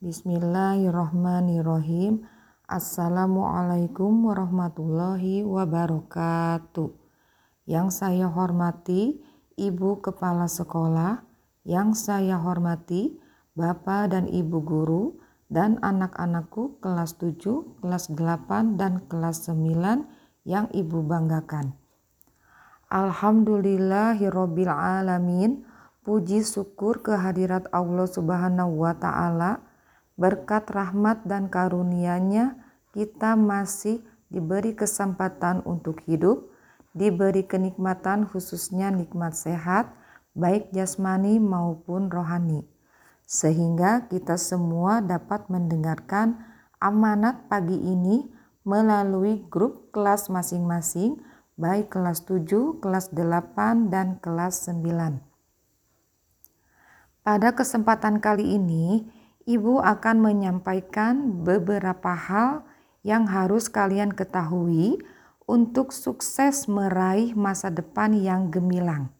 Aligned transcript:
Bismillahirrahmanirrahim. 0.00 2.24
Assalamualaikum 2.64 4.32
warahmatullahi 4.32 5.44
wabarakatuh. 5.44 6.88
Yang 7.68 8.00
saya 8.00 8.32
hormati 8.32 9.20
Ibu 9.60 10.00
Kepala 10.00 10.48
Sekolah, 10.48 11.20
yang 11.68 11.92
saya 11.92 12.40
hormati 12.40 13.20
Bapak 13.52 14.16
dan 14.16 14.24
Ibu 14.24 14.64
Guru, 14.64 15.20
dan 15.52 15.76
anak-anakku 15.84 16.80
kelas 16.80 17.20
7, 17.20 17.84
kelas 17.84 18.08
8, 18.08 18.80
dan 18.80 19.04
kelas 19.04 19.52
9 19.52 20.08
yang 20.48 20.64
Ibu 20.72 21.04
banggakan. 21.04 21.76
Alhamdulillahirabbil 22.88 24.72
alamin. 24.72 25.68
Puji 26.00 26.40
syukur 26.40 27.04
kehadirat 27.04 27.68
Allah 27.68 28.08
Subhanahu 28.08 28.80
wa 28.80 28.96
taala. 28.96 29.68
Berkat 30.20 30.68
rahmat 30.68 31.24
dan 31.24 31.48
karunia-Nya 31.48 32.60
kita 32.92 33.40
masih 33.40 34.04
diberi 34.28 34.76
kesempatan 34.76 35.64
untuk 35.64 36.04
hidup, 36.04 36.52
diberi 36.92 37.48
kenikmatan 37.48 38.28
khususnya 38.28 38.92
nikmat 38.92 39.32
sehat 39.32 39.88
baik 40.36 40.68
jasmani 40.76 41.40
maupun 41.40 42.12
rohani. 42.12 42.68
Sehingga 43.24 44.10
kita 44.12 44.36
semua 44.36 45.00
dapat 45.00 45.48
mendengarkan 45.48 46.36
amanat 46.82 47.46
pagi 47.48 47.80
ini 47.80 48.26
melalui 48.66 49.46
grup 49.48 49.88
kelas 49.94 50.28
masing-masing, 50.28 51.16
baik 51.56 51.94
kelas 51.94 52.26
7, 52.26 52.82
kelas 52.82 53.08
8, 53.14 53.88
dan 53.88 54.18
kelas 54.18 54.68
9. 54.68 55.22
Pada 57.20 57.52
kesempatan 57.54 58.18
kali 58.18 58.58
ini, 58.58 59.06
Ibu 59.50 59.82
akan 59.82 60.22
menyampaikan 60.22 61.42
beberapa 61.42 62.14
hal 62.14 62.62
yang 63.02 63.26
harus 63.26 63.66
kalian 63.66 64.14
ketahui 64.14 65.02
untuk 65.42 65.90
sukses 65.90 66.70
meraih 66.70 67.34
masa 67.34 67.66
depan 67.66 68.14
yang 68.14 68.54
gemilang. 68.54 69.10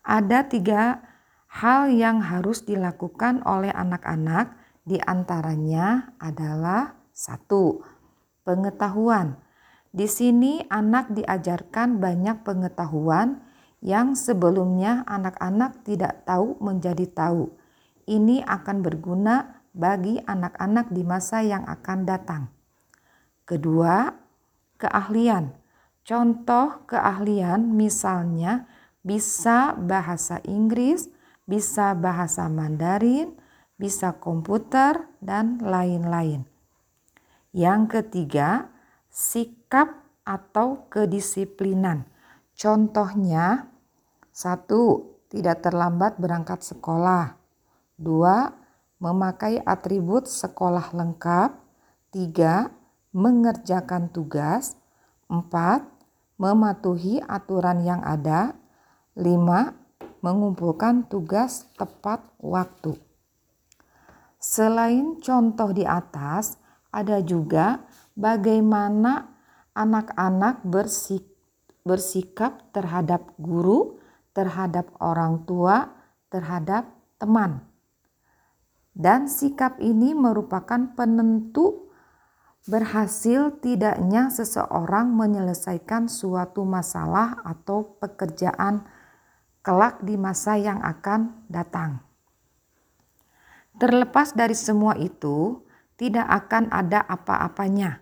Ada 0.00 0.48
tiga 0.48 1.04
hal 1.52 1.92
yang 1.92 2.24
harus 2.24 2.64
dilakukan 2.64 3.44
oleh 3.44 3.68
anak-anak, 3.76 4.56
di 4.88 4.96
antaranya 5.04 6.16
adalah 6.16 6.96
satu, 7.12 7.84
Pengetahuan. 8.40 9.36
Di 9.92 10.08
sini 10.08 10.64
anak 10.72 11.12
diajarkan 11.12 12.00
banyak 12.00 12.40
pengetahuan 12.40 13.44
yang 13.84 14.16
sebelumnya 14.16 15.04
anak-anak 15.04 15.84
tidak 15.84 16.24
tahu 16.24 16.56
menjadi 16.62 17.04
tahu. 17.12 17.65
Ini 18.06 18.46
akan 18.46 18.86
berguna 18.86 19.66
bagi 19.74 20.16
anak-anak 20.22 20.94
di 20.94 21.02
masa 21.02 21.42
yang 21.42 21.66
akan 21.66 21.98
datang. 22.06 22.42
Kedua, 23.42 24.08
keahlian. 24.80 25.52
Contoh 26.06 26.86
keahlian 26.86 27.74
misalnya 27.74 28.70
bisa 29.02 29.74
bahasa 29.74 30.38
Inggris, 30.46 31.10
bisa 31.46 31.94
bahasa 31.98 32.46
Mandarin, 32.46 33.34
bisa 33.74 34.16
komputer, 34.16 35.04
dan 35.18 35.58
lain-lain. 35.58 36.46
Yang 37.50 37.82
ketiga, 38.00 38.70
sikap 39.10 40.06
atau 40.26 40.90
kedisiplinan. 40.90 42.06
Contohnya, 42.56 43.70
satu, 44.32 45.14
tidak 45.30 45.62
terlambat 45.64 46.18
berangkat 46.18 46.62
sekolah. 46.62 47.45
Dua, 47.96 48.52
memakai 49.00 49.60
atribut 49.64 50.28
sekolah 50.28 50.92
lengkap. 50.92 51.56
Tiga, 52.12 52.68
mengerjakan 53.16 54.12
tugas. 54.12 54.76
Empat, 55.26 55.84
mematuhi 56.36 57.24
aturan 57.24 57.82
yang 57.82 58.04
ada. 58.04 58.52
Lima, 59.16 59.72
mengumpulkan 60.20 61.08
tugas 61.08 61.64
tepat 61.80 62.20
waktu. 62.36 63.00
Selain 64.36 65.16
contoh 65.18 65.72
di 65.72 65.82
atas, 65.82 66.60
ada 66.92 67.18
juga 67.24 67.82
bagaimana 68.12 69.32
anak-anak 69.72 70.64
bersik 70.64 71.36
bersikap 71.86 72.74
terhadap 72.74 73.30
guru, 73.38 74.02
terhadap 74.34 74.90
orang 74.98 75.46
tua, 75.46 75.94
terhadap 76.26 76.90
teman. 77.22 77.62
Dan 78.96 79.28
sikap 79.28 79.76
ini 79.76 80.16
merupakan 80.16 80.96
penentu 80.96 81.92
berhasil 82.64 83.60
tidaknya 83.60 84.32
seseorang 84.32 85.12
menyelesaikan 85.12 86.08
suatu 86.08 86.64
masalah 86.64 87.44
atau 87.44 88.00
pekerjaan 88.00 88.88
kelak 89.60 90.00
di 90.00 90.16
masa 90.16 90.56
yang 90.56 90.80
akan 90.80 91.44
datang. 91.52 92.00
Terlepas 93.76 94.32
dari 94.32 94.56
semua 94.56 94.96
itu, 94.96 95.60
tidak 96.00 96.24
akan 96.24 96.72
ada 96.72 97.04
apa-apanya. 97.04 98.00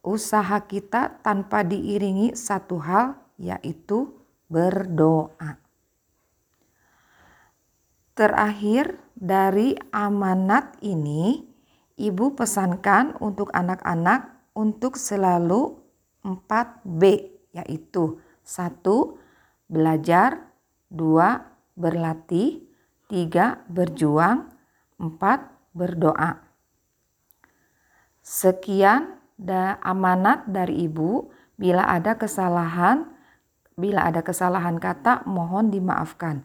Usaha 0.00 0.64
kita 0.64 1.20
tanpa 1.20 1.60
diiringi 1.60 2.32
satu 2.32 2.80
hal, 2.80 3.20
yaitu 3.36 4.16
berdoa. 4.48 5.60
Terakhir 8.20 9.00
dari 9.16 9.72
amanat 9.96 10.76
ini, 10.84 11.40
Ibu 11.96 12.36
pesankan 12.36 13.16
untuk 13.16 13.48
anak-anak 13.56 14.52
untuk 14.52 15.00
selalu 15.00 15.80
4B, 16.20 17.00
yaitu 17.56 18.20
satu 18.44 19.16
Belajar, 19.72 20.52
dua 20.92 21.48
Berlatih, 21.72 22.60
tiga 23.08 23.64
Berjuang, 23.72 24.52
empat 25.00 25.40
Berdoa. 25.72 26.44
Sekian 28.20 29.16
da 29.40 29.80
amanat 29.80 30.44
dari 30.44 30.84
Ibu. 30.84 31.32
Bila 31.56 31.88
ada 31.88 32.20
kesalahan, 32.20 33.08
bila 33.80 34.04
ada 34.04 34.20
kesalahan 34.20 34.76
kata 34.76 35.24
mohon 35.24 35.72
dimaafkan. 35.72 36.44